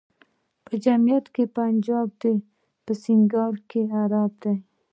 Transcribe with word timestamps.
په 0.65 0.73
جماعت 0.83 1.25
کي 1.35 1.43
پنجابی 1.55 2.13
دی، 2.21 2.35
په 2.83 2.91
سنګسار 3.03 3.53
کي 3.69 3.81
عربی 3.99 4.31
دی 4.41 4.53